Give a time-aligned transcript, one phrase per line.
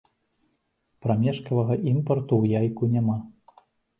[1.05, 3.61] Прамежкавага імпарту ў яйку нямала.